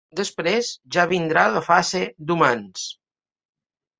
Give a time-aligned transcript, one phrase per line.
[0.19, 2.01] Després ja vindrà la fase
[2.31, 2.89] d’humans.